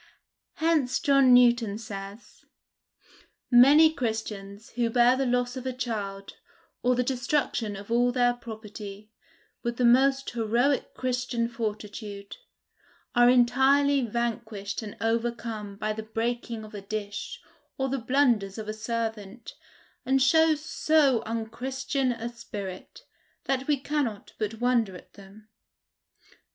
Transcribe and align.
Hence 0.55 0.99
John 0.99 1.31
Newton 1.31 1.77
says, 1.77 2.47
"Many 3.51 3.93
Christians, 3.93 4.71
who 4.71 4.89
bear 4.89 5.15
the 5.15 5.27
loss 5.27 5.55
of 5.55 5.67
a 5.67 5.73
child, 5.73 6.37
or 6.81 6.95
the 6.95 7.03
destruction 7.03 7.75
of 7.75 7.91
all 7.91 8.11
their 8.11 8.33
property, 8.33 9.11
with 9.61 9.77
the 9.77 9.85
most 9.85 10.27
heroic 10.31 10.95
Christian 10.95 11.47
fortitude, 11.47 12.37
are 13.13 13.29
entirely 13.29 14.01
vanquished 14.01 14.81
and 14.81 14.97
overcome 14.99 15.75
by 15.75 15.93
the 15.93 16.01
breaking 16.01 16.63
of 16.63 16.73
a 16.73 16.81
dish, 16.81 17.39
or 17.77 17.87
the 17.87 17.99
blunders 17.99 18.57
of 18.57 18.67
a 18.67 18.73
servant, 18.73 19.53
and 20.03 20.19
show 20.19 20.55
so 20.55 21.21
unchristian 21.27 22.11
a 22.11 22.27
spirit, 22.29 23.03
that 23.43 23.67
we 23.67 23.77
cannot 23.77 24.33
but 24.39 24.55
wonder 24.55 24.95
at 24.95 25.13
them." 25.13 25.47